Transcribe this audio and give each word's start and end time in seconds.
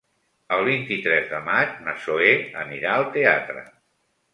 El 0.55 0.63
vint-i-tres 0.67 1.29
de 1.35 1.43
maig 1.51 1.77
na 1.85 1.95
Zoè 2.09 2.35
anirà 2.67 2.99
al 2.99 3.11
teatre. 3.21 3.69